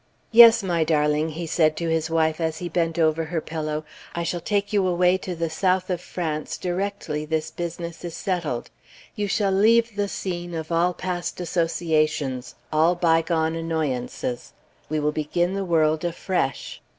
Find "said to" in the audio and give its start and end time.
1.45-1.87